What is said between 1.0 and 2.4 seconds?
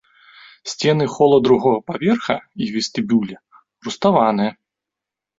хола другога паверха